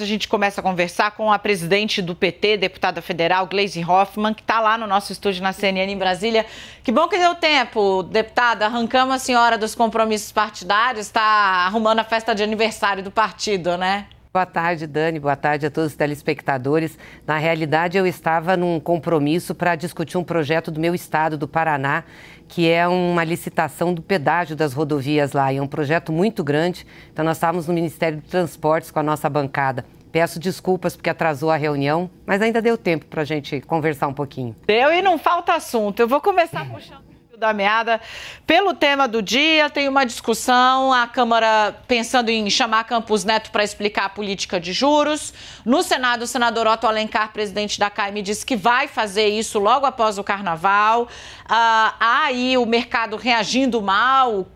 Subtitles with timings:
[0.00, 4.42] A gente começa a conversar com a presidente do PT, deputada federal, Gleisi Hoffmann, que
[4.42, 6.46] está lá no nosso estúdio na CNN em Brasília.
[6.82, 8.66] Que bom que deu tempo, deputada.
[8.66, 11.22] Arrancamos a senhora dos compromissos partidários, está
[11.66, 14.06] arrumando a festa de aniversário do partido, né?
[14.36, 15.18] Boa tarde, Dani.
[15.18, 16.98] Boa tarde a todos os telespectadores.
[17.26, 22.04] Na realidade, eu estava num compromisso para discutir um projeto do meu estado, do Paraná,
[22.46, 25.50] que é uma licitação do pedágio das rodovias lá.
[25.54, 26.86] E é um projeto muito grande.
[27.10, 29.86] Então, nós estávamos no Ministério de Transportes com a nossa bancada.
[30.12, 34.12] Peço desculpas porque atrasou a reunião, mas ainda deu tempo para a gente conversar um
[34.12, 34.54] pouquinho.
[34.66, 35.98] Deu e não falta assunto.
[36.00, 37.05] Eu vou começar puxando
[37.36, 38.00] da meada.
[38.46, 43.62] Pelo tema do dia, tem uma discussão, a Câmara pensando em chamar Campos Neto para
[43.62, 45.34] explicar a política de juros.
[45.64, 49.84] No Senado, o senador Otto Alencar, presidente da CAIM, disse que vai fazer isso logo
[49.84, 51.08] após o Carnaval.
[51.46, 54.46] Ah, há aí o mercado reagindo mal,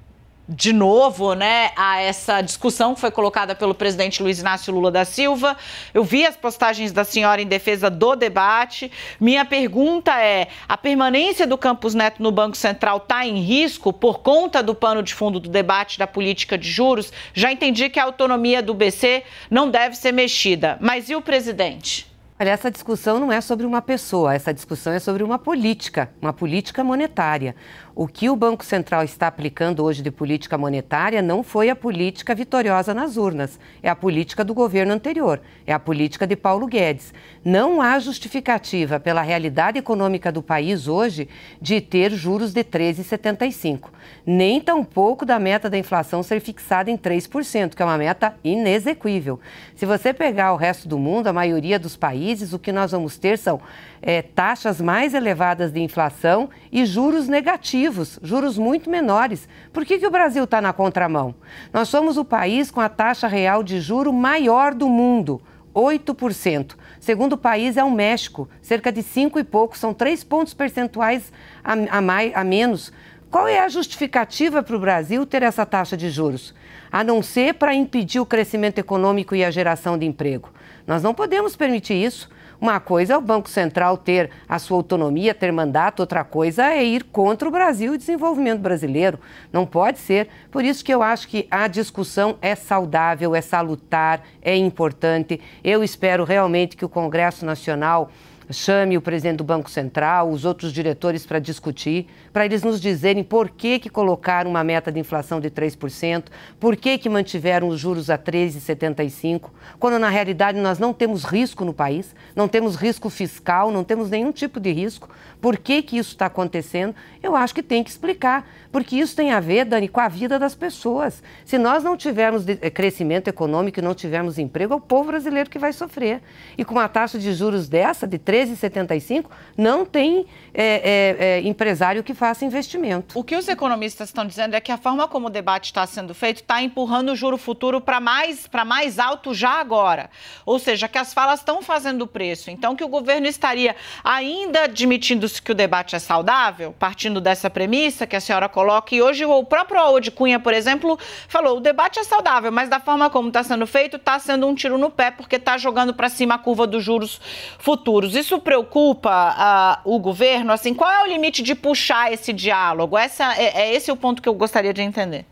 [0.51, 5.05] de novo, né, a essa discussão que foi colocada pelo presidente Luiz Inácio Lula da
[5.05, 5.57] Silva.
[5.95, 8.91] Eu vi as postagens da senhora em defesa do debate.
[9.21, 14.19] Minha pergunta é: a permanência do Campus Neto no Banco Central está em risco por
[14.19, 17.13] conta do pano de fundo do debate da política de juros?
[17.33, 22.11] Já entendi que a autonomia do BC não deve ser mexida, mas e o presidente?
[22.41, 26.33] Olha, essa discussão não é sobre uma pessoa, essa discussão é sobre uma política, uma
[26.33, 27.55] política monetária.
[28.03, 32.35] O que o Banco Central está aplicando hoje de política monetária não foi a política
[32.35, 37.13] vitoriosa nas urnas, é a política do governo anterior, é a política de Paulo Guedes.
[37.45, 41.29] Não há justificativa pela realidade econômica do país hoje
[41.61, 43.91] de ter juros de 13,75,
[44.25, 49.39] nem tampouco da meta da inflação ser fixada em 3%, que é uma meta inexequível.
[49.75, 53.19] Se você pegar o resto do mundo, a maioria dos países, o que nós vamos
[53.19, 53.61] ter são
[54.03, 59.49] é, taxas mais elevadas de inflação e juros negativos, juros muito menores.
[59.73, 61.35] Por que, que o Brasil está na contramão?
[61.73, 65.41] Nós somos o país com a taxa real de juro maior do mundo.
[65.75, 66.75] 8%.
[66.99, 71.99] Segundo país é o México, cerca de 5 e pouco, são 3 pontos percentuais a,
[71.99, 72.93] a, mais, a menos.
[73.31, 76.53] Qual é a justificativa para o Brasil ter essa taxa de juros?
[76.91, 80.53] A não ser para impedir o crescimento econômico e a geração de emprego.
[80.85, 82.29] Nós não podemos permitir isso.
[82.61, 86.85] Uma coisa é o Banco Central ter a sua autonomia, ter mandato, outra coisa é
[86.85, 89.19] ir contra o Brasil e o desenvolvimento brasileiro.
[89.51, 90.29] Não pode ser.
[90.51, 95.41] Por isso que eu acho que a discussão é saudável, é salutar, é importante.
[95.65, 98.11] Eu espero realmente que o Congresso Nacional
[98.53, 103.23] chame o presidente do Banco Central, os outros diretores para discutir, para eles nos dizerem
[103.23, 106.25] por que, que colocaram uma meta de inflação de 3%,
[106.59, 111.65] por que, que mantiveram os juros a 13,75%, quando na realidade nós não temos risco
[111.65, 115.09] no país, não temos risco fiscal, não temos nenhum tipo de risco.
[115.41, 116.95] Por que, que isso está acontecendo?
[117.23, 120.39] Eu acho que tem que explicar, porque isso tem a ver, Dani, com a vida
[120.39, 121.23] das pessoas.
[121.45, 125.49] Se nós não tivermos eh, crescimento econômico e não tivermos emprego, é o povo brasileiro
[125.49, 126.21] que vai sofrer.
[126.59, 132.03] E com uma taxa de juros dessa, de 13,75, não tem é, é, é, empresário
[132.03, 133.19] que faça investimento.
[133.19, 136.15] O que os economistas estão dizendo é que a forma como o debate está sendo
[136.15, 140.11] feito está empurrando o juro futuro para mais, mais alto já agora.
[140.45, 142.51] Ou seja, que as falas estão fazendo o preço.
[142.51, 148.07] Então, que o governo estaria ainda admitindo que o debate é saudável, partindo dessa premissa
[148.07, 148.95] que a senhora coloca.
[148.95, 150.99] E hoje o próprio Aode Cunha, por exemplo,
[151.29, 154.55] falou: o debate é saudável, mas da forma como está sendo feito, está sendo um
[154.55, 157.21] tiro no pé, porque está jogando para cima a curva dos juros
[157.59, 158.15] futuros.
[158.21, 160.21] Isso preocupa o governo?
[160.21, 162.99] governo, assim, qual é o limite de puxar esse diálogo?
[162.99, 165.25] Essa, é, é esse o ponto que eu gostaria de entender.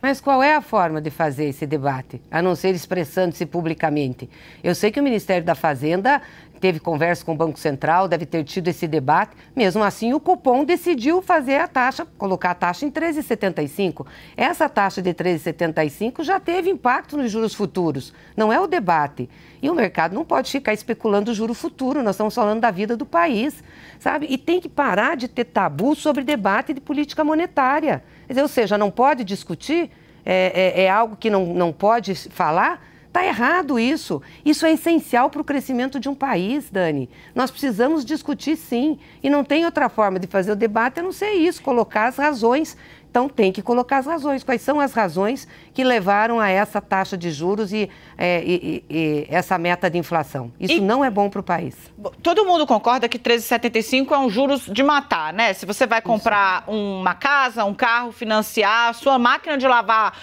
[0.00, 4.30] Mas qual é a forma de fazer esse debate, a não ser expressando-se publicamente?
[4.64, 6.22] Eu sei que o Ministério da Fazenda
[6.60, 9.32] teve conversa com o Banco Central, deve ter tido esse debate.
[9.56, 14.06] Mesmo assim, o cupom decidiu fazer a taxa, colocar a taxa em 13,75.
[14.36, 19.28] Essa taxa de 13,75 já teve impacto nos juros futuros, não é o debate.
[19.62, 22.96] E o mercado não pode ficar especulando o juro futuro, nós estamos falando da vida
[22.96, 23.62] do país,
[23.98, 24.26] sabe?
[24.28, 28.02] E tem que parar de ter tabu sobre debate de política monetária.
[28.28, 29.90] Ou seja, não pode discutir,
[30.24, 34.22] é, é, é algo que não, não pode falar, Está errado isso.
[34.44, 37.10] Isso é essencial para o crescimento de um país, Dani.
[37.34, 39.00] Nós precisamos discutir sim.
[39.20, 42.16] E não tem outra forma de fazer o debate a não ser isso, colocar as
[42.16, 42.76] razões
[43.10, 44.44] então, tem que colocar as razões.
[44.44, 49.26] Quais são as razões que levaram a essa taxa de juros e, é, e, e
[49.28, 50.52] essa meta de inflação?
[50.60, 51.74] Isso e, não é bom para o país.
[52.22, 55.52] Todo mundo concorda que 13,75 é um juros de matar, né?
[55.52, 56.70] Se você vai comprar Isso.
[56.70, 60.16] uma casa, um carro, financiar, sua máquina de lavar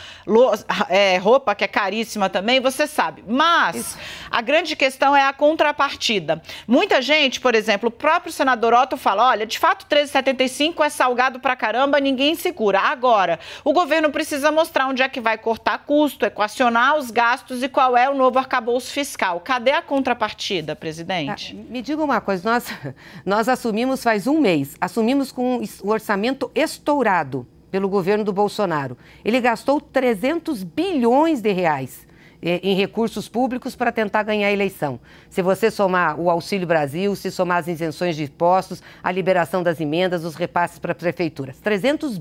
[0.88, 3.22] é, roupa, que é caríssima também, você sabe.
[3.28, 3.98] Mas Isso.
[4.32, 6.42] a grande questão é a contrapartida.
[6.66, 11.42] Muita gente, por exemplo, o próprio senador Otto fala: olha, de fato, 13,75 é salgado
[11.42, 12.77] para caramba, ninguém segura.
[12.78, 12.82] Prefeitura.
[12.82, 17.70] Agora, o governo precisa mostrar onde é que vai cortar custo, equacionar os gastos e
[17.70, 19.40] qual é o novo arcabouço fiscal.
[19.40, 21.58] Cadê a contrapartida, presidente?
[21.58, 22.66] Ah, me diga uma coisa, nós,
[23.26, 28.98] nós assumimos faz um mês, assumimos com o orçamento estourado pelo governo do Bolsonaro.
[29.26, 32.08] Ele gastou 300 bilhões de reais
[32.42, 35.00] em recursos públicos para tentar ganhar a eleição.
[35.30, 39.82] Se você somar o Auxílio Brasil, se somar as isenções de impostos, a liberação das
[39.82, 41.58] emendas, os repasses para prefeituras.
[41.60, 42.18] 300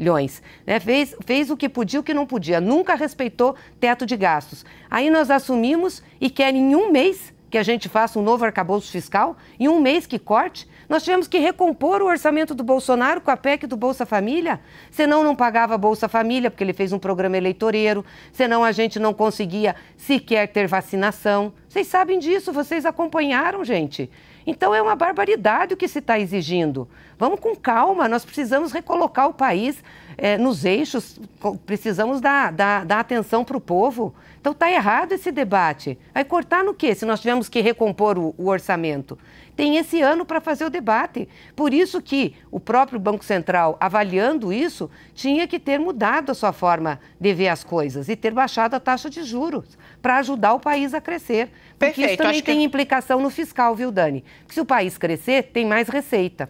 [0.00, 0.42] bilhões.
[0.66, 0.80] Né?
[0.80, 2.60] Fez, fez o que podia o que não podia.
[2.60, 4.64] Nunca respeitou teto de gastos.
[4.90, 8.92] Aí nós assumimos e querem em um mês que a gente faça um novo arcabouço
[8.92, 10.68] fiscal, em um mês que corte.
[10.88, 15.24] Nós tivemos que recompor o orçamento do Bolsonaro com a PEC do Bolsa Família, senão
[15.24, 19.74] não pagava Bolsa Família, porque ele fez um programa eleitoreiro, senão a gente não conseguia
[19.96, 21.52] sequer ter vacinação.
[21.68, 24.08] Vocês sabem disso, vocês acompanharam, gente.
[24.46, 26.88] Então é uma barbaridade o que se está exigindo.
[27.20, 29.84] Vamos com calma, nós precisamos recolocar o país
[30.16, 31.20] é, nos eixos,
[31.66, 34.14] precisamos dar, dar, dar atenção para o povo.
[34.40, 35.98] Então está errado esse debate.
[36.14, 39.18] Vai cortar no quê se nós tivermos que recompor o, o orçamento?
[39.60, 41.28] tem esse ano para fazer o debate.
[41.54, 46.50] Por isso que o próprio Banco Central, avaliando isso, tinha que ter mudado a sua
[46.50, 50.60] forma de ver as coisas e ter baixado a taxa de juros para ajudar o
[50.60, 51.50] país a crescer.
[51.78, 52.64] Porque Perfeito, isso também tem que...
[52.64, 54.24] implicação no fiscal, viu, Dani?
[54.38, 56.48] Porque se o país crescer, tem mais receita.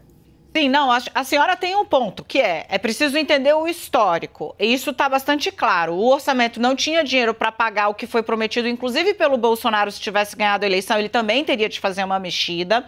[0.56, 4.54] Sim, não, a, a, senhora tem um ponto, que é, é preciso entender o histórico.
[4.58, 5.94] E isso está bastante claro.
[5.94, 10.00] O orçamento não tinha dinheiro para pagar o que foi prometido, inclusive pelo Bolsonaro, se
[10.00, 12.84] tivesse ganhado a eleição, ele também teria de fazer uma mexida.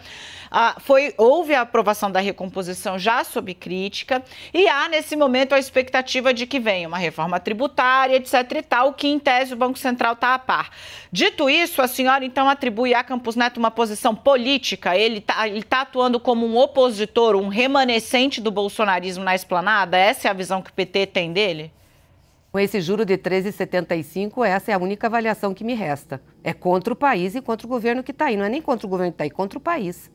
[0.55, 4.23] Ah, foi, houve a aprovação da recomposição já sob crítica
[4.53, 8.93] e há, nesse momento, a expectativa de que venha uma reforma tributária, etc e tal,
[8.93, 10.69] que, em tese, o Banco Central está a par.
[11.11, 14.94] Dito isso, a senhora, então, atribui a Campos Neto uma posição política?
[14.94, 19.96] Ele está ele tá atuando como um opositor, um remanescente do bolsonarismo na esplanada?
[19.96, 21.72] Essa é a visão que o PT tem dele?
[22.50, 26.20] Com esse juro de 13,75, essa é a única avaliação que me resta.
[26.43, 28.37] É contra o país e contra o governo que está aí.
[28.37, 30.10] Não é nem contra o governo que está aí, é contra o país.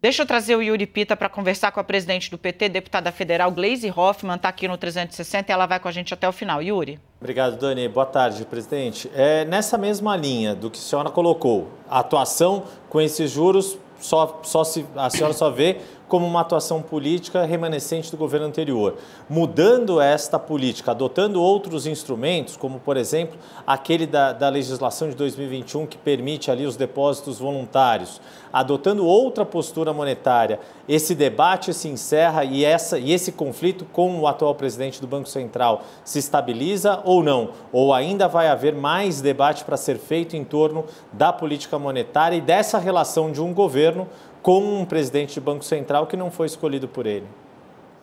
[0.00, 3.50] Deixa eu trazer o Yuri Pita para conversar com a presidente do PT, deputada federal
[3.50, 6.62] Gleisi Hoffmann, está aqui no 360 e ela vai com a gente até o final.
[6.62, 7.00] Yuri.
[7.20, 7.88] Obrigado, Dani.
[7.88, 9.10] Boa tarde, presidente.
[9.12, 14.40] É, nessa mesma linha do que a senhora colocou, a atuação com esses juros, só,
[14.44, 15.78] só se, a senhora só vê
[16.08, 18.96] como uma atuação política remanescente do governo anterior.
[19.28, 25.86] Mudando esta política, adotando outros instrumentos, como, por exemplo, aquele da, da legislação de 2021
[25.86, 28.20] que permite ali os depósitos voluntários,
[28.52, 30.58] adotando outra postura monetária,
[30.88, 35.28] esse debate se encerra e, essa, e esse conflito com o atual presidente do Banco
[35.28, 37.50] Central se estabiliza ou não?
[37.70, 42.40] Ou ainda vai haver mais debate para ser feito em torno da política monetária e
[42.40, 44.08] dessa relação de um governo
[44.42, 47.26] com um presidente de Banco Central que não foi escolhido por ele.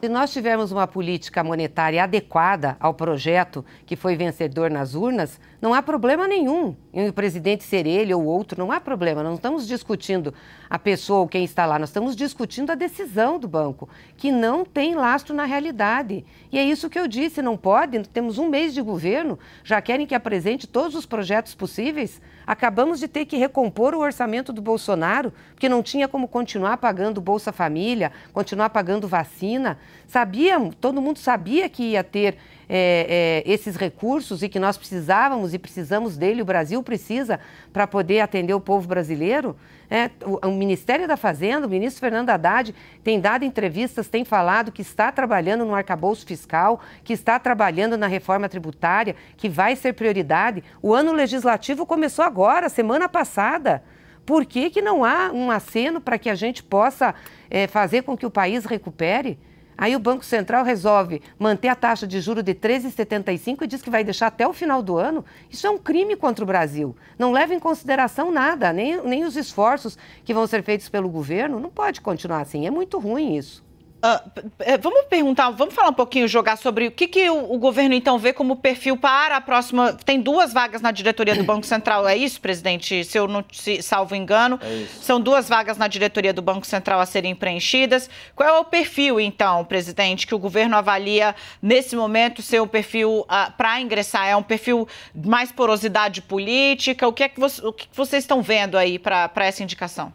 [0.01, 5.73] Se nós tivermos uma política monetária adequada ao projeto que foi vencedor nas urnas, não
[5.73, 9.23] há problema nenhum em o presidente ser ele ou outro, não há problema.
[9.23, 10.33] Não estamos discutindo
[10.69, 14.63] a pessoa ou quem está lá, nós estamos discutindo a decisão do banco, que não
[14.63, 16.23] tem lastro na realidade.
[16.51, 20.05] E é isso que eu disse: não pode, temos um mês de governo, já querem
[20.05, 22.21] que apresente todos os projetos possíveis.
[22.45, 27.21] Acabamos de ter que recompor o orçamento do Bolsonaro, porque não tinha como continuar pagando
[27.21, 29.77] Bolsa Família, continuar pagando vacina.
[30.07, 32.37] Sabia, todo mundo sabia que ia ter
[32.69, 37.39] é, é, esses recursos e que nós precisávamos e precisamos dele, o Brasil precisa
[37.71, 39.55] para poder atender o povo brasileiro.
[39.89, 42.73] É, o, o, Ministério da Fazenda, o ministro Fernando Haddad,
[43.03, 48.07] tem dado entrevistas, tem falado que está trabalhando no arcabouço fiscal, que está trabalhando na
[48.07, 50.63] reforma tributária, que vai ser prioridade.
[50.81, 53.83] O ano legislativo começou agora, semana passada.
[54.25, 57.13] Por que, que não há um aceno para que a gente possa
[57.49, 59.37] é, fazer com que o país recupere?
[59.77, 63.89] Aí o Banco Central resolve manter a taxa de juro de 13,75 e diz que
[63.89, 65.25] vai deixar até o final do ano.
[65.49, 66.95] Isso é um crime contra o Brasil.
[67.19, 71.59] Não leva em consideração nada, nem, nem os esforços que vão ser feitos pelo governo.
[71.59, 72.65] Não pode continuar assim.
[72.65, 73.64] É muito ruim isso.
[74.05, 77.95] Uh, vamos perguntar, vamos falar um pouquinho, jogar sobre o que, que o, o, governo
[77.95, 79.93] então vê como perfil para a próxima.
[79.93, 83.03] Tem duas vagas na diretoria do Banco Central, é isso, presidente?
[83.03, 84.59] Se eu não se, salvo engano.
[84.61, 88.07] É São duas vagas na diretoria do Banco Central a serem preenchidas.
[88.35, 93.21] Qual é o perfil, então, presidente, que o governo avalia nesse momento ser o perfil
[93.21, 94.27] uh, para ingressar?
[94.27, 97.07] É um perfil mais porosidade política?
[97.07, 100.13] O que é que, você, o que vocês estão vendo aí para essa indicação?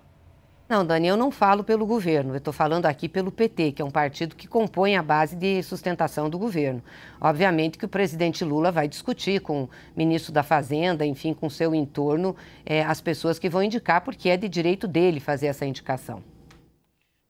[0.70, 3.84] Não, Dani, eu não falo pelo governo, eu estou falando aqui pelo PT, que é
[3.84, 6.80] um partido que compõe a base de sustentação do governo.
[7.20, 11.74] Obviamente que o presidente Lula vai discutir com o ministro da Fazenda, enfim, com seu
[11.74, 16.22] entorno, é, as pessoas que vão indicar, porque é de direito dele fazer essa indicação.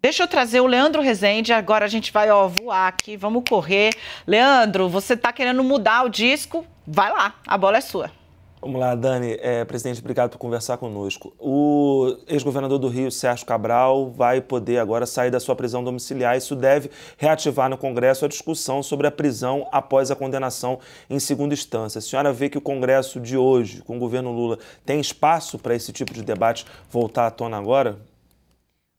[0.02, 3.94] Deixa eu trazer o Leandro Rezende, agora a gente vai ó, voar aqui, vamos correr.
[4.26, 6.66] Leandro, você está querendo mudar o disco?
[6.87, 8.19] Vai lá, a bola é sua.
[8.62, 9.38] Vamos lá, Dani.
[9.40, 11.33] É, presidente, obrigado por conversar conosco.
[11.38, 16.37] O ex-governador do Rio, Sérgio Cabral, vai poder agora sair da sua prisão domiciliar.
[16.37, 21.55] Isso deve reativar no Congresso a discussão sobre a prisão após a condenação em segunda
[21.55, 22.00] instância.
[22.00, 25.75] A senhora vê que o Congresso de hoje, com o governo Lula, tem espaço para
[25.75, 27.99] esse tipo de debate voltar à tona agora?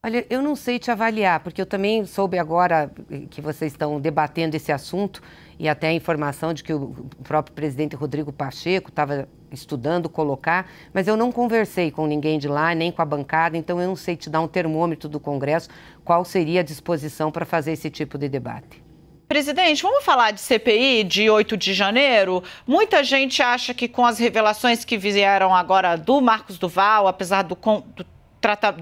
[0.03, 2.91] Olha, eu não sei te avaliar, porque eu também soube agora
[3.29, 5.21] que vocês estão debatendo esse assunto
[5.59, 11.07] e até a informação de que o próprio presidente Rodrigo Pacheco estava estudando colocar, mas
[11.07, 14.15] eu não conversei com ninguém de lá, nem com a bancada, então eu não sei
[14.15, 15.69] te dar um termômetro do Congresso
[16.03, 18.83] qual seria a disposição para fazer esse tipo de debate.
[19.27, 22.43] Presidente, vamos falar de CPI de 8 de janeiro?
[22.67, 27.55] Muita gente acha que com as revelações que vieram agora do Marcos Duval, apesar do,
[27.55, 28.05] do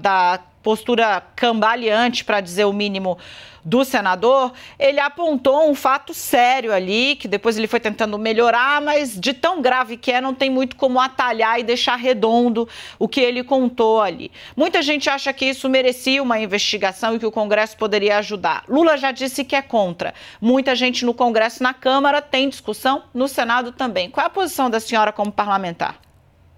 [0.00, 3.18] da postura cambaleante, para dizer o mínimo,
[3.64, 9.18] do senador, ele apontou um fato sério ali, que depois ele foi tentando melhorar, mas
[9.18, 13.20] de tão grave que é, não tem muito como atalhar e deixar redondo o que
[13.20, 14.30] ele contou ali.
[14.56, 18.64] Muita gente acha que isso merecia uma investigação e que o Congresso poderia ajudar.
[18.68, 20.14] Lula já disse que é contra.
[20.40, 24.10] Muita gente no Congresso, na Câmara, tem discussão, no Senado também.
[24.10, 26.00] Qual é a posição da senhora como parlamentar?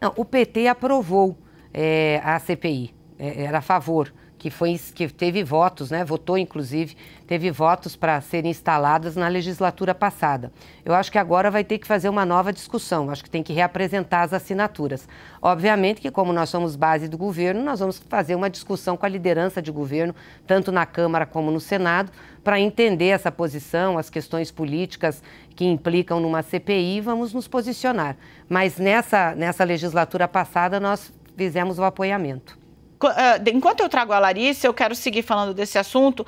[0.01, 1.37] Não, o PT aprovou
[1.73, 3.02] é, a CPI.
[3.23, 8.21] É, era a favor, que, foi, que teve votos, né, votou inclusive, teve votos para
[8.21, 10.53] serem instaladas na legislatura passada.
[10.85, 13.53] Eu acho que agora vai ter que fazer uma nova discussão, acho que tem que
[13.53, 15.09] reapresentar as assinaturas.
[15.41, 19.09] Obviamente que, como nós somos base do governo, nós vamos fazer uma discussão com a
[19.09, 20.13] liderança de governo,
[20.45, 22.11] tanto na Câmara como no Senado,
[22.43, 25.23] para entender essa posição, as questões políticas
[25.55, 28.17] que implicam numa CPI, vamos nos posicionar.
[28.49, 32.62] Mas nessa, nessa legislatura passada, nós fizemos o apoiamento.
[33.09, 36.27] Ah, enquanto eu trago a Larissa, eu quero seguir falando desse assunto.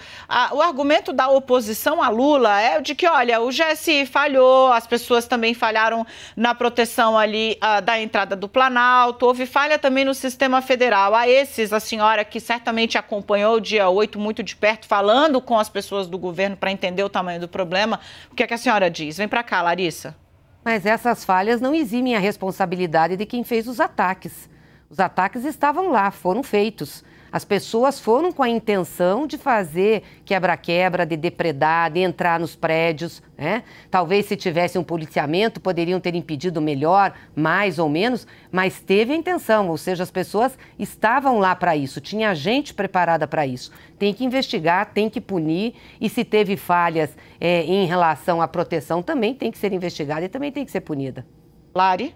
[0.52, 5.26] o argumento da oposição a Lula é de que, olha, o GSI falhou, as pessoas
[5.26, 10.60] também falharam na proteção ali uh, da entrada do Planalto, houve falha também no sistema
[10.62, 11.14] federal.
[11.14, 15.58] A esses, a senhora que certamente acompanhou o dia 8 muito de perto, falando com
[15.58, 18.00] as pessoas do governo para entender o tamanho do problema,
[18.30, 19.16] o que, é que a senhora diz?
[19.16, 20.16] Vem para cá, Larissa.
[20.64, 24.48] Mas essas falhas não eximem a responsabilidade de quem fez os ataques.
[24.94, 27.02] Os ataques estavam lá, foram feitos.
[27.32, 33.20] As pessoas foram com a intenção de fazer quebra-quebra, de depredar, de entrar nos prédios.
[33.36, 33.64] Né?
[33.90, 39.16] Talvez se tivesse um policiamento, poderiam ter impedido melhor, mais ou menos, mas teve a
[39.16, 43.72] intenção, ou seja, as pessoas estavam lá para isso, tinha gente preparada para isso.
[43.98, 47.10] Tem que investigar, tem que punir, e se teve falhas
[47.40, 50.82] é, em relação à proteção, também tem que ser investigada e também tem que ser
[50.82, 51.26] punida.
[51.74, 52.14] Lari?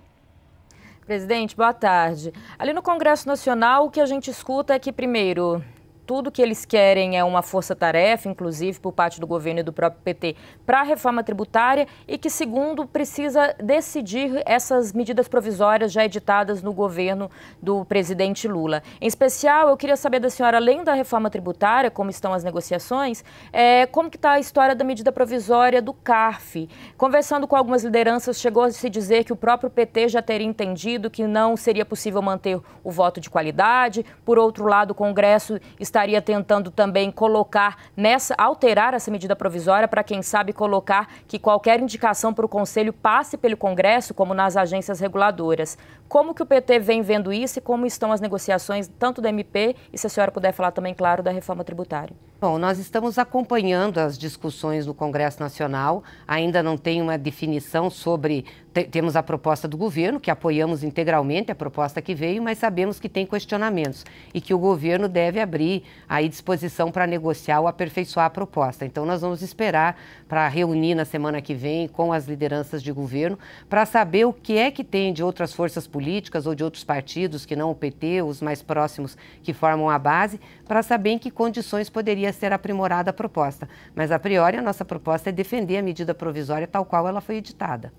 [1.09, 2.35] Presidente, boa tarde.
[2.59, 5.65] Ali no Congresso Nacional, o que a gente escuta é que, primeiro,
[6.09, 10.01] tudo que eles querem é uma força-tarefa, inclusive por parte do governo e do próprio
[10.03, 16.63] PT, para a reforma tributária e que, segundo, precisa decidir essas medidas provisórias já editadas
[16.63, 18.83] no governo do presidente Lula.
[19.03, 23.23] Em especial, eu queria saber da senhora, além da reforma tributária, como estão as negociações,
[23.53, 26.71] é, como que está a história da medida provisória do CARF.
[26.97, 31.11] Conversando com algumas lideranças, chegou a se dizer que o próprio PT já teria entendido
[31.11, 34.07] que não seria possível manter o voto de qualidade.
[34.25, 39.89] Por outro lado, o Congresso está estaria tentando também colocar nessa, alterar essa medida provisória
[39.89, 44.57] para, quem sabe, colocar que qualquer indicação para o Conselho passe pelo Congresso, como nas
[44.57, 45.77] agências reguladoras.
[46.09, 49.77] Como que o PT vem vendo isso e como estão as negociações, tanto da MP
[49.93, 52.17] e se a senhora puder falar também, claro, da reforma tributária?
[52.41, 56.05] Bom, nós estamos acompanhando as discussões no Congresso Nacional.
[56.27, 58.45] Ainda não tem uma definição sobre.
[58.93, 63.09] Temos a proposta do governo, que apoiamos integralmente a proposta que veio, mas sabemos que
[63.09, 68.31] tem questionamentos e que o governo deve abrir aí disposição para negociar ou aperfeiçoar a
[68.31, 68.87] proposta.
[68.87, 69.99] Então, nós vamos esperar
[70.29, 73.37] para reunir na semana que vem com as lideranças de governo
[73.69, 75.98] para saber o que é que tem de outras forças políticas
[76.47, 80.41] ou de outros partidos, que não o PT, os mais próximos que formam a base,
[80.67, 83.69] para saber em que condições poderia ser aprimorada a proposta.
[83.95, 87.37] Mas, a priori, a nossa proposta é defender a medida provisória tal qual ela foi
[87.37, 87.93] editada.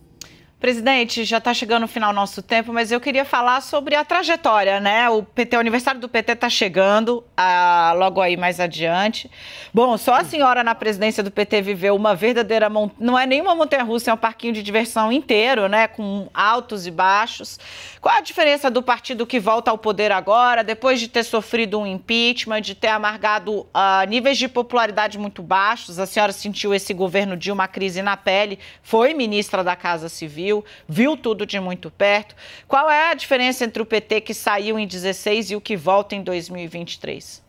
[0.59, 4.03] Presidente, já está chegando o final do nosso tempo, mas eu queria falar sobre a
[4.03, 5.09] trajetória, né?
[5.09, 9.31] O PT, o aniversário do PT está chegando, ah, logo aí mais adiante.
[9.73, 14.11] Bom, só a senhora na presidência do PT viveu uma verdadeira não é nenhuma montanha-russa,
[14.11, 15.87] é um parquinho de diversão inteiro, né?
[15.87, 17.57] Com altos e baixos.
[18.01, 21.87] Qual a diferença do partido que volta ao poder agora, depois de ter sofrido um
[21.87, 25.99] impeachment, de ter amargado ah, níveis de popularidade muito baixos?
[25.99, 30.48] A senhora sentiu esse governo de uma crise na pele, foi ministra da Casa Civil
[30.49, 32.35] viu, viu tudo de muito perto.
[32.67, 36.15] Qual é a diferença entre o PT que saiu em 16 e o que volta
[36.15, 37.48] em 2023?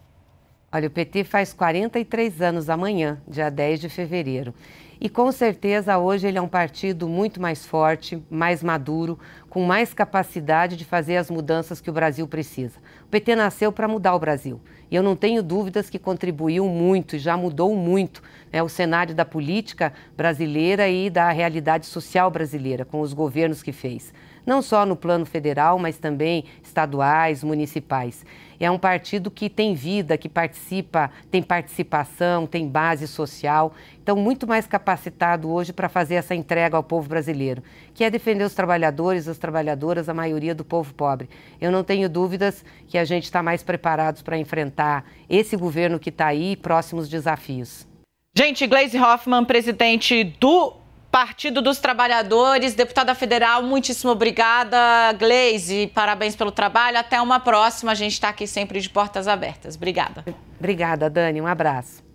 [0.72, 4.54] Olha, o PT faz 43 anos amanhã, dia 10 de fevereiro.
[5.00, 9.92] E com certeza hoje ele é um partido muito mais forte, mais maduro, com mais
[9.92, 12.78] capacidade de fazer as mudanças que o Brasil precisa.
[13.02, 14.60] O PT nasceu para mudar o Brasil.
[14.88, 18.22] E eu não tenho dúvidas que contribuiu muito e já mudou muito
[18.52, 23.72] né, o cenário da política brasileira e da realidade social brasileira, com os governos que
[23.72, 24.12] fez
[24.44, 28.24] não só no plano federal, mas também estaduais, municipais.
[28.58, 34.46] É um partido que tem vida, que participa, tem participação, tem base social, então muito
[34.46, 37.62] mais capacitado hoje para fazer essa entrega ao povo brasileiro,
[37.94, 41.30] que é defender os trabalhadores, as trabalhadoras, a maioria do povo pobre.
[41.58, 46.10] Eu não tenho dúvidas que a gente está mais preparados para enfrentar esse governo que
[46.10, 47.88] está aí e próximos desafios.
[48.36, 50.79] Gente, Gleisi Hoffmann, presidente do
[51.10, 56.98] Partido dos Trabalhadores, deputada federal, muitíssimo obrigada, Gleise, parabéns pelo trabalho.
[56.98, 59.74] Até uma próxima, a gente está aqui sempre de portas abertas.
[59.74, 60.24] Obrigada.
[60.58, 62.09] Obrigada, Dani, um abraço.